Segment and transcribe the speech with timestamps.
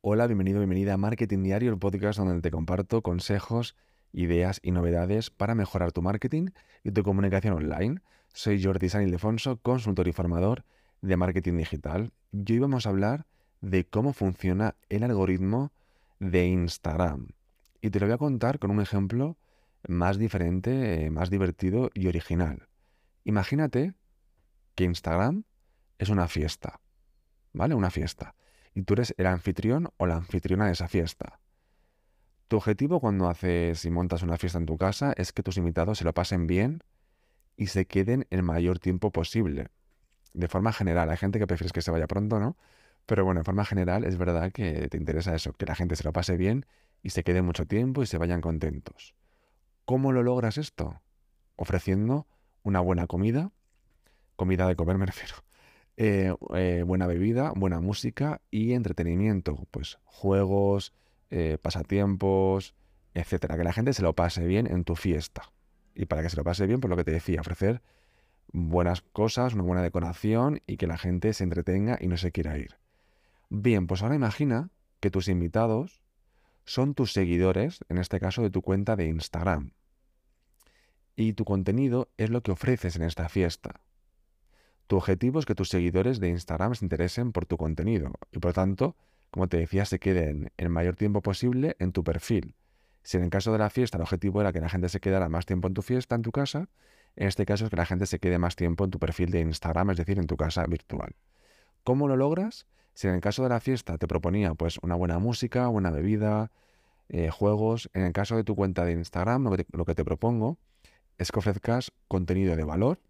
[0.00, 3.74] Hola, bienvenido, bienvenida a Marketing Diario, el podcast donde te comparto consejos,
[4.12, 6.50] ideas y novedades para mejorar tu marketing
[6.84, 8.00] y tu comunicación online.
[8.32, 10.64] Soy Jordi San Ildefonso, consultor y formador
[11.02, 12.12] de marketing digital.
[12.30, 13.26] Y hoy vamos a hablar
[13.60, 15.72] de cómo funciona el algoritmo
[16.20, 17.30] de Instagram.
[17.80, 19.36] Y te lo voy a contar con un ejemplo
[19.88, 22.68] más diferente, eh, más divertido y original.
[23.24, 23.94] Imagínate
[24.76, 25.42] que Instagram
[25.98, 26.78] es una fiesta,
[27.52, 27.74] ¿vale?
[27.74, 28.36] Una fiesta
[28.74, 31.40] y tú eres el anfitrión o la anfitriona de esa fiesta.
[32.48, 35.98] Tu objetivo cuando haces y montas una fiesta en tu casa es que tus invitados
[35.98, 36.82] se lo pasen bien
[37.56, 39.68] y se queden el mayor tiempo posible.
[40.32, 42.56] De forma general, hay gente que prefieres que se vaya pronto, ¿no?
[43.04, 46.04] Pero bueno, en forma general es verdad que te interesa eso, que la gente se
[46.04, 46.66] lo pase bien
[47.02, 49.14] y se quede mucho tiempo y se vayan contentos.
[49.84, 51.00] ¿Cómo lo logras esto?
[51.56, 52.26] Ofreciendo
[52.62, 53.50] una buena comida,
[54.36, 55.34] comida de comer me refiero,
[56.00, 60.92] eh, eh, buena bebida, buena música y entretenimiento, pues juegos,
[61.30, 62.76] eh, pasatiempos,
[63.14, 63.56] etcétera.
[63.56, 65.50] Que la gente se lo pase bien en tu fiesta.
[65.96, 67.82] Y para que se lo pase bien, pues lo que te decía, ofrecer
[68.52, 72.56] buenas cosas, una buena decoración y que la gente se entretenga y no se quiera
[72.56, 72.76] ir.
[73.50, 76.00] Bien, pues ahora imagina que tus invitados
[76.64, 79.72] son tus seguidores, en este caso de tu cuenta de Instagram.
[81.16, 83.80] Y tu contenido es lo que ofreces en esta fiesta.
[84.88, 88.50] Tu objetivo es que tus seguidores de Instagram se interesen por tu contenido y por
[88.50, 88.96] lo tanto,
[89.30, 92.56] como te decía, se queden el mayor tiempo posible en tu perfil.
[93.02, 95.28] Si en el caso de la fiesta el objetivo era que la gente se quedara
[95.28, 96.70] más tiempo en tu fiesta, en tu casa,
[97.16, 99.40] en este caso es que la gente se quede más tiempo en tu perfil de
[99.40, 101.14] Instagram, es decir, en tu casa virtual.
[101.84, 102.66] ¿Cómo lo logras?
[102.94, 106.50] Si en el caso de la fiesta te proponía pues una buena música, buena bebida,
[107.10, 110.56] eh, juegos, en el caso de tu cuenta de Instagram lo que te propongo
[111.18, 113.00] es que ofrezcas contenido de valor,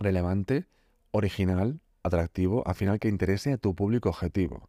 [0.00, 0.66] relevante,
[1.12, 4.68] original, atractivo, al final que interese a tu público objetivo.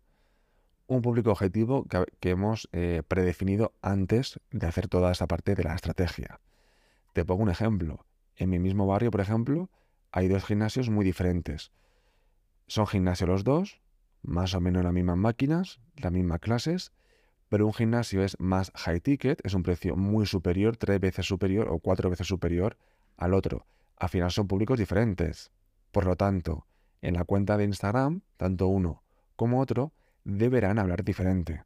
[0.88, 1.86] Un público objetivo
[2.20, 6.42] que, hemos eh, predefinido antes de hacer toda esta parte de la estrategia.
[7.14, 8.06] Te pongo un ejemplo.
[8.36, 9.70] En mi mismo barrio, por ejemplo,
[10.12, 11.72] hay dos gimnasios muy diferentes.
[12.68, 13.80] Son gimnasios los dos,
[14.22, 16.92] más o menos las mismas máquinas, las mismas clases,
[17.48, 21.70] pero un gimnasio es más high ticket, es un precio muy superior, tres veces superior
[21.70, 22.78] o cuatro veces superior
[23.18, 23.66] al otro
[24.02, 25.52] al final son públicos diferentes.
[25.92, 26.66] Por lo tanto,
[27.04, 29.04] en la cuenta de Instagram, tanto uno
[29.36, 31.66] como otro deberán hablar diferente.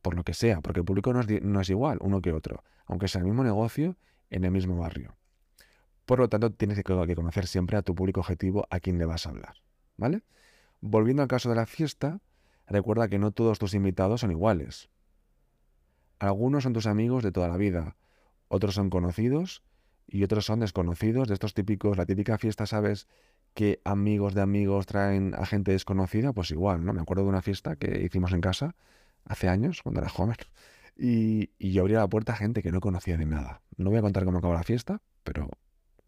[0.00, 3.22] Por lo que sea, porque el público no es, igual uno que otro, aunque sea
[3.22, 3.96] el mismo negocio
[4.30, 5.16] en el mismo barrio.
[6.06, 9.26] Por lo tanto, tienes que, conocer siempre a tu público objetivo a quien le vas
[9.26, 9.56] a hablar.
[9.96, 10.22] ¿Vale?
[10.80, 12.20] Volviendo al caso de la fiesta,
[12.68, 14.88] recuerda que no todos tus invitados son iguales.
[16.20, 17.96] Algunos son tus amigos de toda la vida,
[18.46, 19.64] otros son conocidos
[20.12, 23.06] y otros son desconocidos, de estos típicos, la típica fiesta, ¿sabes?
[23.54, 26.92] Que amigos de amigos traen a gente desconocida, pues igual, ¿no?
[26.92, 28.74] Me acuerdo de una fiesta que hicimos en casa
[29.24, 30.36] hace años, cuando era joven,
[30.96, 33.62] y, yo abría la puerta a gente que no conocía de nada.
[33.76, 35.48] No voy a contar cómo acabó la fiesta, pero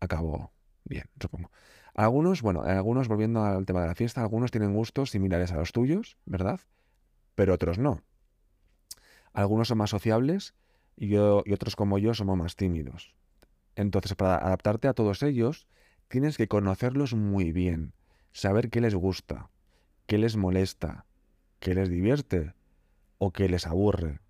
[0.01, 0.53] acabó
[0.85, 1.53] bien, supongo.
[1.95, 5.71] Algunos, bueno, algunos, volviendo al tema de la fiesta, algunos tienen gustos similares a los
[5.71, 6.59] tuyos, ¿verdad?
[7.37, 8.03] Pero otros no.
[9.33, 10.55] Algunos son más sociables
[10.97, 13.15] y, y otros como yo somos más tímidos.
[13.77, 15.67] Entonces, para adaptarte a todos ellos,
[16.09, 17.95] tienes que conocerlos muy bien,
[18.33, 19.51] saber qué les gusta,
[20.07, 21.07] qué les molesta,
[21.59, 22.55] qué les divierte
[23.19, 24.21] o qué les aburre.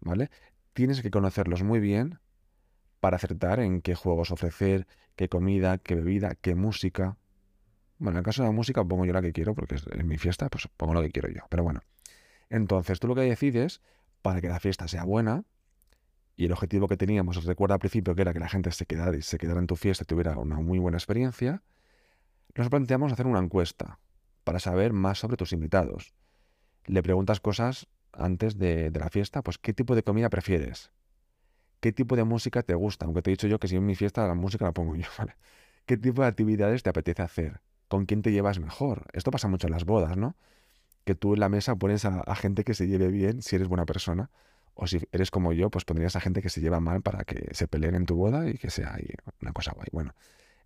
[0.00, 0.30] ¿Vale?
[0.74, 2.20] Tienes que conocerlos muy bien
[3.00, 4.86] para acertar en qué juegos ofrecer,
[5.16, 7.16] qué comida, qué bebida, qué música.
[7.98, 10.06] Bueno, en el caso de la música pongo yo la que quiero, porque es en
[10.06, 11.42] mi fiesta, pues pongo lo que quiero yo.
[11.48, 11.80] Pero bueno.
[12.50, 13.80] Entonces, tú lo que decides,
[14.22, 15.44] para que la fiesta sea buena,
[16.38, 18.86] y el objetivo que teníamos, os recuerda al principio que era que la gente se
[18.86, 21.64] quedara y se quedara en tu fiesta y tuviera una muy buena experiencia,
[22.54, 23.98] nos planteamos hacer una encuesta
[24.44, 26.14] para saber más sobre tus invitados.
[26.86, 30.92] Le preguntas cosas antes de, la fiesta, pues qué tipo de comida prefieres,
[31.80, 33.96] qué tipo de música te gusta, aunque te he dicho yo que si en mi
[33.96, 35.08] fiesta la música la pongo yo.
[35.86, 37.62] ¿Qué tipo de actividades te apetece hacer?
[37.88, 39.06] ¿Con quién te llevas mejor?
[39.12, 40.36] Esto pasa mucho en las bodas, ¿no?
[41.04, 43.86] Que tú en la mesa pones a gente que se lleve bien si eres buena
[43.86, 44.30] persona
[44.80, 47.52] o si eres como yo, pues pondrías a gente que se lleva mal para que
[47.52, 48.96] se peleen en tu boda y que sea
[49.40, 49.88] una cosa guay.
[49.90, 50.14] Bueno,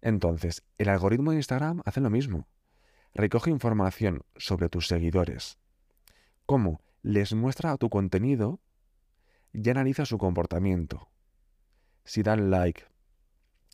[0.02, 2.46] entonces, el algoritmo de Instagram hace lo mismo.
[3.14, 5.56] Recoge información sobre tus seguidores.
[6.44, 6.82] ¿Cómo?
[7.00, 8.60] Les muestra tu contenido
[9.54, 11.08] y analiza su comportamiento.
[12.04, 12.84] Si dan like,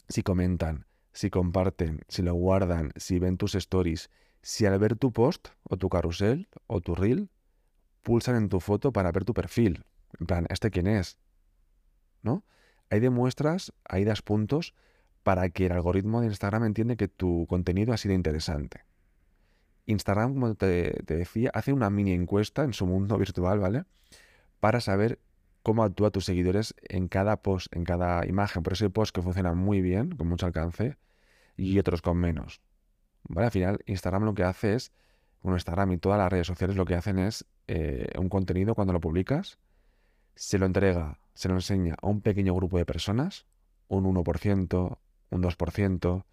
[0.09, 4.09] si comentan, si comparten, si lo guardan, si ven tus stories,
[4.41, 7.29] si al ver tu post o tu carrusel o tu reel,
[8.05, 9.85] pulsan en tu foto para ver tu perfil.
[10.19, 11.19] En plan, ¿este quién es?
[12.23, 12.45] ¿No?
[12.91, 14.75] Ahí demuestras, ahí das puntos
[15.23, 18.85] para que el algoritmo de Instagram entiende que tu contenido ha sido interesante.
[19.87, 23.85] Instagram, como te, decía, hace una mini encuesta en su mundo virtual, ¿vale?
[24.61, 25.19] Para saber
[25.63, 28.63] cómo actúa tus seguidores en cada post, en cada imagen.
[28.63, 30.97] Por eso hay posts que funcionan muy bien, con mucho alcance,
[31.57, 32.61] y otros con menos.
[33.25, 33.47] ¿Vale?
[33.47, 34.93] Al final, Instagram lo que hace es,
[35.43, 38.93] bueno, Instagram y todas las redes sociales lo que hacen es eh, un contenido cuando
[38.93, 39.59] lo publicas,
[40.39, 43.45] se lo entrega, se lo enseña a un pequeño grupo de personas,
[43.89, 44.99] un 1%,
[45.31, 46.25] un 2%,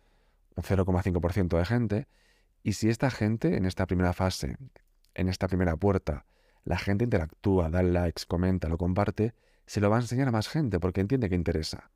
[0.56, 2.08] un 0,5% de gente,
[2.62, 4.58] y si esta gente en esta primera fase,
[5.16, 6.26] en esta primera puerta,
[6.64, 9.34] la gente interactúa, da likes, comenta, lo comparte,
[9.66, 11.90] se lo va a enseñar a más gente porque entiende que interesa.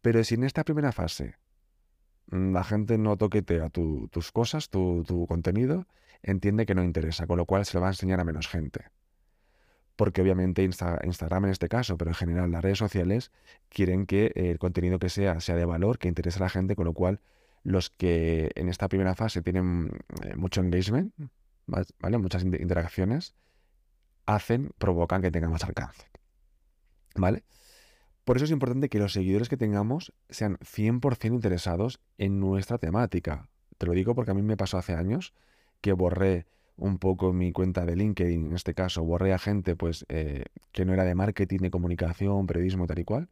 [0.00, 1.36] Pero si en esta primera fase
[2.28, 5.86] mm, la gente no toquetea tus cosas, tu, tu contenido,
[6.22, 8.86] entiende que no interesa, con lo cual se lo va a enseñar a menos gente.
[9.96, 13.32] Porque obviamente Instagram en este caso, pero en general las redes sociales
[13.70, 16.84] quieren que el contenido que sea sea de valor, que interese a la gente, con
[16.84, 17.20] lo cual
[17.62, 19.90] los que en esta primera fase tienen
[20.22, 21.12] eh, mucho engagement,
[21.66, 22.18] ¿vale?
[22.18, 23.34] muchas interacciones,
[24.26, 26.06] hacen, provocan que tengan más alcance.
[27.16, 27.44] ¿Vale?
[28.24, 33.48] Por eso es importante que los seguidores que tengamos sean 100% interesados en nuestra temática.
[33.78, 35.32] Te lo digo porque a mí me pasó hace años
[35.80, 36.46] que borré
[36.76, 40.84] un poco mi cuenta de LinkedIn, en este caso, borré a gente pues eh, que
[40.84, 43.28] no era de marketing, de comunicación, periodismo, tal y cual,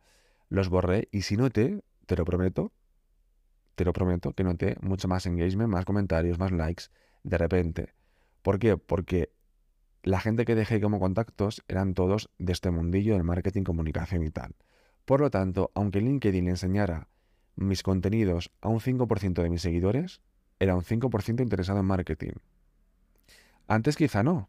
[0.48, 2.72] los borré y si noté, te lo prometo,
[3.74, 6.84] te lo prometo, que noté mucho más engagement, más comentarios, más likes,
[7.22, 7.94] de repente.
[8.42, 8.76] ¿Por qué?
[8.76, 9.30] Porque
[10.02, 14.30] la gente que dejé como contactos eran todos de este mundillo del marketing, comunicación y
[14.30, 14.54] tal.
[15.04, 17.08] Por lo tanto, aunque LinkedIn le enseñara
[17.56, 20.20] mis contenidos a un 5% de mis seguidores,
[20.58, 22.32] era un 5% interesado en marketing.
[23.66, 24.48] Antes quizá no.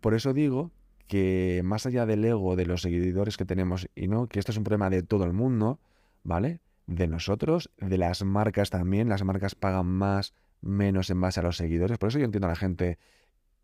[0.00, 0.70] Por eso digo
[1.06, 4.58] que más allá del ego de los seguidores que tenemos y no, que esto es
[4.58, 5.80] un problema de todo el mundo,
[6.24, 6.60] ¿vale?
[6.86, 11.56] De nosotros, de las marcas también, las marcas pagan más, menos en base a los
[11.56, 11.98] seguidores.
[11.98, 12.98] Por eso yo entiendo a la gente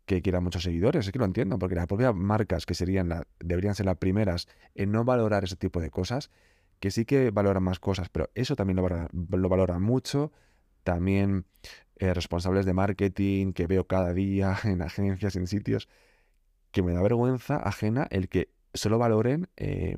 [0.05, 3.09] que quiera muchos seguidores, es que lo entiendo, porque las propias marcas que serían
[3.39, 6.29] deberían ser las primeras en no valorar ese tipo de cosas,
[6.79, 10.33] que sí que valoran más cosas, pero eso también lo, lo valoran mucho.
[10.83, 11.45] También
[11.97, 15.89] eh, responsables de marketing que veo cada día en agencias, en sitios,
[16.71, 19.97] que me da vergüenza ajena el que solo valoren eh,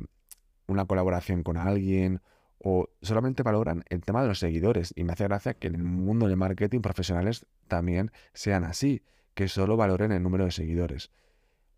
[0.68, 2.22] una colaboración con alguien
[2.58, 4.94] o solamente valoran el tema de los seguidores.
[4.96, 9.04] Y me hace gracia que en el mundo del marketing profesionales también sean así
[9.34, 11.12] que solo valoren el número de seguidores.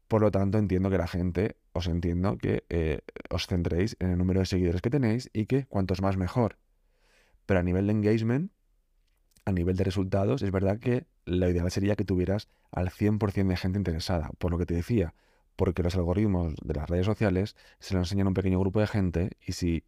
[0.07, 4.17] Por lo tanto, entiendo que la gente, os entiendo que eh, os centréis en el
[4.17, 6.57] número de seguidores que tenéis y que cuantos más mejor.
[7.45, 8.51] Pero a nivel de engagement,
[9.47, 13.55] a nivel de resultados, es verdad que lo ideal sería que tuvieras al 100% de
[13.55, 15.13] gente interesada, por lo que te decía,
[15.55, 18.87] porque los algoritmos de las redes sociales se lo enseñan a un pequeño grupo de
[18.87, 19.85] gente y si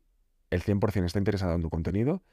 [0.50, 2.24] el 100% está interesado en tu contenido,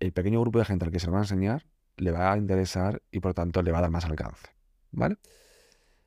[0.00, 1.64] el pequeño grupo de gente al que se lo va a enseñar
[1.96, 4.48] le va a interesar y por tanto le va a dar más alcance.
[4.90, 5.16] ¿Vale?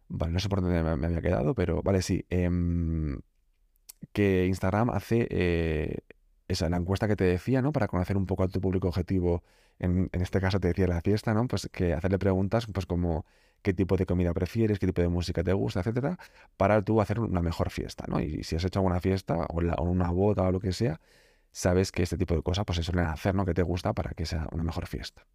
[0.07, 2.25] Vale, no sé por dónde me, había quedado, pero vale, sí.
[2.29, 3.19] Em,
[4.13, 5.97] que Instagram hace eh,
[6.47, 7.71] esa, la encuesta que te decía, ¿no?
[7.71, 9.43] Para conocer un poco a tu público objetivo,
[9.79, 11.47] en, este caso te decía la fiesta, ¿no?
[11.47, 13.25] Pues que hacerle preguntas, pues como
[13.61, 16.17] qué tipo de comida prefieres, qué tipo de música te gusta, etcétera,
[16.57, 18.19] para tú hacer una mejor fiesta, ¿no?
[18.19, 20.99] Y si has hecho alguna fiesta o, o una boda o lo que sea,
[21.51, 23.45] sabes que este tipo de cosas pues se suelen hacer, ¿no?
[23.45, 25.25] Que te gusta para que sea una mejor fiesta.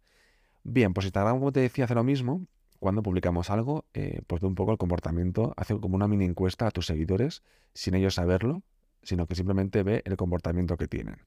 [0.63, 2.45] Bien, pues Instagram, como te decía, hace lo mismo.
[2.79, 6.67] Cuando publicamos algo, eh, pues de un poco el comportamiento, hace como una mini encuesta
[6.67, 8.61] a tus seguidores, sin ellos saberlo,
[9.03, 11.17] sino que simplemente ve el comportamiento que tienen.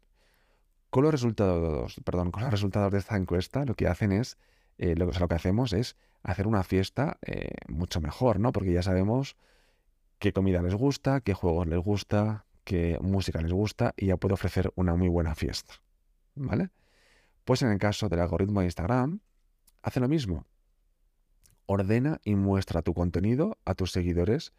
[0.96, 1.94] Con los resultados,
[2.90, 4.38] de esta encuesta, lo que hacen es,
[4.78, 8.50] eh, lo, que hacemos es hacer una fiesta eh, mucho mejor, ¿no?
[8.50, 9.36] Porque ya sabemos
[10.18, 14.32] qué comida les gusta, qué juegos les gusta, qué música les gusta, y ya puedo
[14.32, 15.74] ofrecer una muy buena fiesta,
[16.34, 16.70] ¿vale?
[17.44, 19.20] Pues en el caso del algoritmo de Instagram,
[19.82, 20.46] hace lo mismo.
[21.66, 24.54] Ordena y muestra tu contenido a tus seguidores,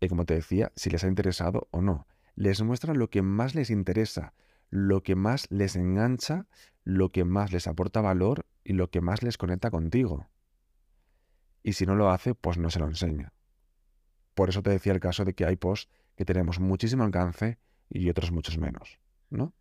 [0.00, 2.06] y como te decía, si les ha interesado o no.
[2.34, 4.32] Les muestra lo que más les interesa,
[4.70, 6.46] lo que más les engancha,
[6.84, 10.28] lo que más les aporta valor y lo que más les conecta contigo.
[11.62, 13.32] Y si no lo hace, pues no se lo enseña.
[14.34, 17.58] Por eso te decía el caso de que hay posts que tenemos muchísimo alcance
[17.88, 18.98] y otros muchos menos,
[19.30, 19.52] ¿no?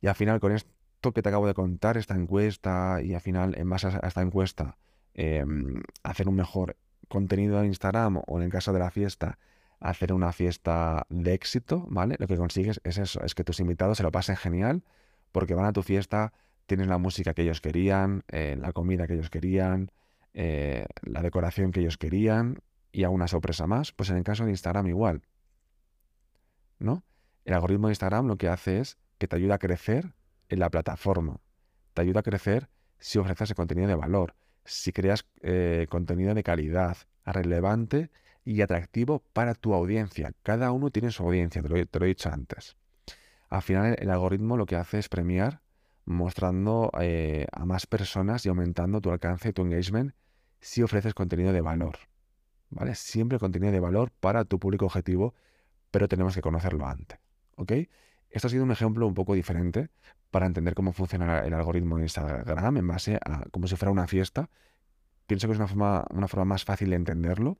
[0.00, 3.54] Y al final con esto que te acabo de contar, esta encuesta, y al final,
[3.58, 4.78] en base a esta encuesta,
[5.14, 6.76] em, hacer un mejor
[7.08, 9.38] contenido en Instagram o en el caso de la fiesta,
[9.80, 12.16] hacer una fiesta de éxito, ¿vale?
[12.18, 14.82] Lo que consigues es eso, es que tus invitados se lo pasen genial
[15.32, 16.32] porque van a tu fiesta,
[16.66, 19.90] tienen la música que ellos querían, eh, la comida que ellos querían,
[20.34, 22.60] eh, la decoración que ellos querían
[22.92, 23.92] y alguna sorpresa más.
[23.92, 25.22] Pues en el caso de Instagram igual,
[26.78, 27.04] ¿no?
[27.44, 30.14] El algoritmo de Instagram lo que hace es que te ayuda a crecer
[30.48, 31.38] en la plataforma.
[31.94, 32.68] Te ayuda a crecer
[32.98, 38.10] si ofreces contenido de valor, si creas eh, contenido de calidad, relevante
[38.46, 40.32] y atractivo para tu audiencia.
[40.42, 42.76] Cada uno tiene su audiencia, te lo, he dicho antes.
[43.50, 45.60] Al final el, algoritmo lo que hace es premiar
[46.04, 50.14] mostrando eh, a más personas y aumentando tu alcance y tu engagement
[50.60, 51.98] si ofreces contenido de valor.
[52.70, 52.94] ¿Vale?
[52.94, 55.34] Siempre contenido de valor para tu público objetivo,
[55.90, 57.18] pero tenemos que conocerlo antes.
[57.56, 57.72] ¿Ok?
[58.30, 59.90] Esto ha sido un ejemplo un poco diferente
[60.30, 64.06] para entender cómo funciona el algoritmo de Instagram en base a como si fuera una
[64.06, 64.50] fiesta.
[65.26, 67.58] Pienso que es una forma, una forma más fácil de entenderlo.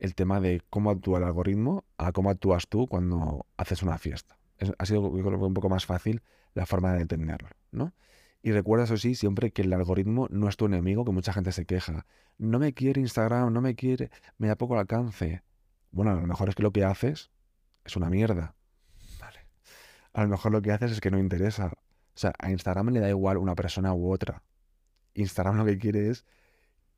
[0.00, 4.36] El tema de cómo actúa el algoritmo a cómo actúas tú cuando haces una fiesta.
[4.78, 6.22] ha sido un poco más fácil
[6.54, 7.94] la forma de entenderlo, ¿no?
[8.42, 11.52] Y recuerda, eso sí, siempre que el algoritmo no es tu enemigo, que mucha gente
[11.52, 12.06] se queja.
[12.38, 15.42] No me quiere Instagram, no me quiere, me da poco alcance.
[15.92, 17.30] Bueno, a lo mejor es que lo que haces
[17.84, 18.56] es una mierda
[20.12, 21.72] a lo mejor lo que haces es que no interesa.
[22.14, 24.42] O sea, a Instagram le da igual una persona u otra.
[25.14, 26.24] Instagram lo que quiere es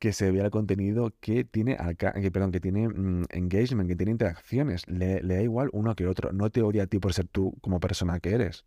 [0.03, 4.11] que se vea el contenido que tiene, que, perdón, que tiene mm, engagement, que tiene
[4.11, 4.89] interacciones.
[4.89, 6.33] Le, da igual uno que otro.
[6.33, 8.65] No te odia a ti por ser tú como persona que eres.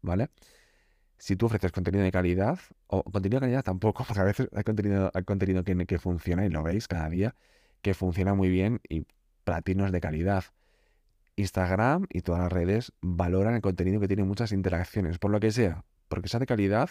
[0.00, 0.30] ¿Vale?
[1.18, 2.58] Si tú ofreces contenido de calidad,
[2.88, 6.48] o contenido de calidad tampoco, porque a veces hay contenido, hay contenido que, funciona, y
[6.48, 7.36] lo veis cada día,
[7.80, 9.06] que funciona muy bien y
[9.44, 10.46] para ti no es de calidad.
[11.36, 15.52] Instagram y todas las redes valoran el contenido que tiene muchas interacciones, por lo que
[15.52, 16.90] sea, porque sea de calidad,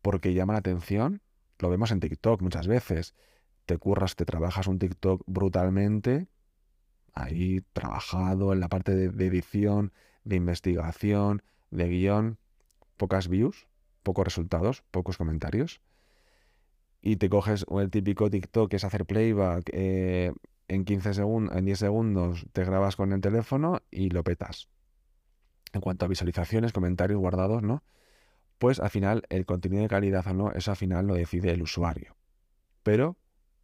[0.00, 1.22] porque llama la atención,
[1.60, 3.14] lo vemos en TikTok muchas veces.
[3.66, 6.28] Te curras, te trabajas un TikTok brutalmente,
[7.12, 9.92] ahí trabajado en la parte de, edición,
[10.24, 12.38] de investigación, de guion,
[12.96, 13.66] pocas views,
[14.02, 15.80] pocos resultados, pocos comentarios.
[17.02, 20.32] Y te coges el típico TikTok que es hacer playback, eh,
[20.70, 24.68] en 15 segundos, en 10 segundos te grabas con el teléfono y lo petas.
[25.72, 27.82] En cuanto a visualizaciones, comentarios guardados, ¿no?
[28.60, 31.62] Pues al final el contenido de calidad o no, eso al final lo decide el
[31.62, 32.18] usuario.
[32.82, 33.16] Pero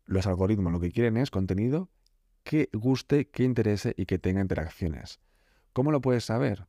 [0.06, 1.90] los algoritmos lo que quieren es contenido
[2.44, 5.20] que guste, que interese y que tenga interacciones.
[5.74, 6.66] ¿Cómo lo puedes saber?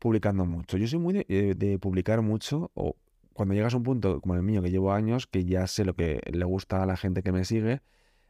[0.00, 0.76] Publicando mucho.
[0.76, 2.96] Yo soy muy de, eh, de publicar mucho o
[3.34, 5.94] cuando llegas a un punto como el mío que llevo años, que ya sé lo
[5.94, 7.82] que le gusta a la gente que me sigue,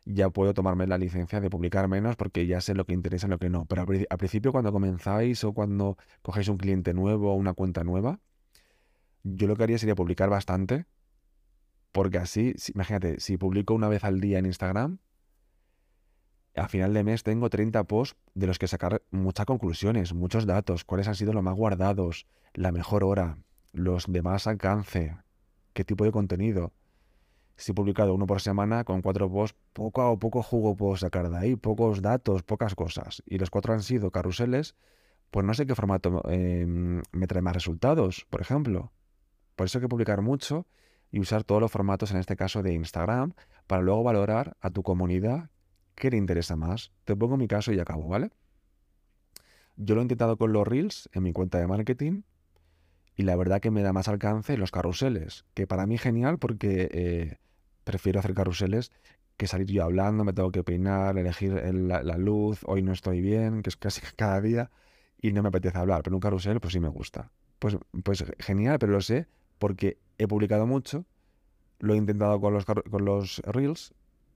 [0.04, 3.30] ya puedo tomarme la licencia de publicar menos porque ya sé lo que interesa y
[3.30, 3.64] lo que no.
[3.64, 8.20] Pero al, principio cuando comenzáis o cuando cogéis un cliente nuevo o una cuenta nueva,
[9.24, 10.86] yo lo que haría sería publicar bastante.
[11.90, 14.98] Porque así, imagínate, si publico una vez al día en Instagram,
[16.56, 20.84] a final de mes tengo 30 posts de los que sacar muchas conclusiones, muchos datos,
[20.84, 23.38] cuáles han sido los más guardados, la mejor hora,
[23.72, 25.16] los de más alcance,
[25.72, 26.72] qué tipo de contenido
[27.56, 31.30] si he publicado uno por semana con cuatro posts, poco a poco jugo puedo sacar
[31.30, 33.22] de ahí, pocos datos, pocas cosas.
[33.26, 34.74] Y los cuatro han sido carruseles,
[35.30, 38.92] pues no sé qué formato em, me trae más resultados, por ejemplo.
[39.56, 40.66] Por eso hay que publicar mucho
[41.10, 43.34] y usar todos los formatos, en este caso de Instagram,
[43.66, 45.50] para luego valorar a tu comunidad
[45.94, 46.90] qué le interesa más.
[47.04, 48.30] Te pongo mi caso y acabo, ¿vale?
[49.76, 52.22] Yo lo he intentado con los Reels en mi cuenta de marketing
[53.16, 56.88] y la verdad que me da más alcance los carruseles, que para mí genial porque
[56.92, 57.36] eh,
[57.84, 58.90] prefiero hacer carruseles
[59.36, 63.62] que salir yo hablando, me tengo que peinar, elegir la, luz, hoy no estoy bien,
[63.62, 64.70] que es casi cada día,
[65.20, 67.30] y no me apetece hablar, pero un carrusel pues sí me gusta.
[67.58, 69.26] Pues, pues genial, pero lo sé
[69.64, 71.06] porque he publicado mucho,
[71.78, 73.94] lo he intentado con los, reels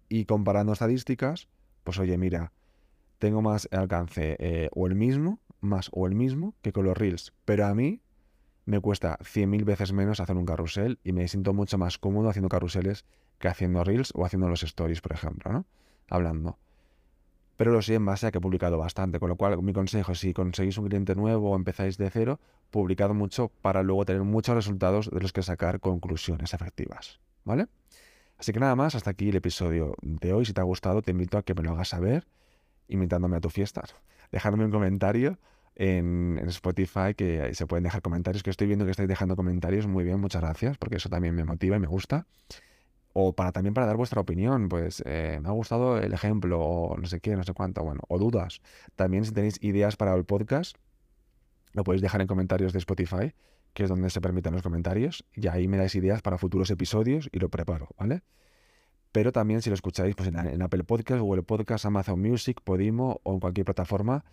[0.09, 1.49] y comparando estadísticas,
[1.85, 2.55] pues oye, mira,
[3.19, 7.35] tengo más alcance eh, o el mismo, más o el mismo que con los reels,
[7.45, 8.01] pero a mí
[8.65, 12.49] me cuesta 100.000 veces menos hacer un carrusel y me siento mucho más cómodo haciendo
[12.49, 13.05] carruseles
[13.39, 15.67] que haciendo reels o haciendo los stories, por ejemplo, ¿no?
[16.09, 16.57] Hablando.
[17.59, 20.15] Pero lo sé en base a que he publicado bastante, con lo cual mi consejo,
[20.15, 22.39] si conseguís un cliente nuevo o empezáis de cero,
[22.71, 27.67] publicad mucho para luego tener muchos resultados de los que sacar conclusiones efectivas, ¿vale?
[28.39, 30.45] Así que nada más, hasta aquí el episodio de hoy.
[30.45, 32.29] Si te ha gustado, te invito a que me lo hagas saber,
[32.87, 33.83] invitándome a tu fiesta,
[34.31, 35.41] dejándome un comentario
[35.75, 39.89] en, en, Spotify, que se pueden dejar comentarios, que estoy viendo que estáis dejando comentarios.
[39.89, 42.25] Muy bien, muchas gracias, porque eso también me motiva y me gusta
[43.21, 46.97] o para también para dar vuestra opinión, pues eh, me ha gustado el ejemplo, o
[46.97, 48.61] no sé qué, no sé cuánto, bueno, o dudas.
[48.95, 50.77] También si tenéis ideas para el podcast,
[51.73, 53.35] lo podéis dejar en comentarios de Spotify,
[53.75, 57.29] que es donde se permiten los comentarios, y ahí me dais ideas para futuros episodios
[57.33, 58.23] y lo preparo, ¿vale?
[59.11, 63.35] Pero también si lo escucháis pues, en, Apple Podcast, Google Podcast, Amazon Music, Podimo o
[63.35, 64.25] en cualquier plataforma,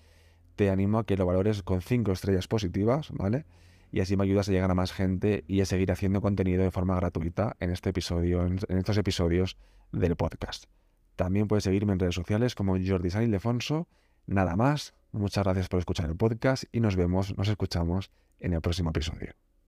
[0.56, 3.46] te animo a que lo valores con cinco estrellas positivas, ¿vale?
[3.92, 6.72] Y así me ayudas a llegar a más gente y a seguir haciendo contenido de
[6.72, 9.58] forma gratuita en este episodio, en, estos episodios
[9.92, 10.66] del podcast.
[11.16, 13.88] También puedes seguirme en redes sociales como Jordi San Ildefonso.
[14.28, 18.62] Nada más, muchas gracias por escuchar el podcast y nos vemos, nos escuchamos en el
[18.62, 19.34] próximo episodio.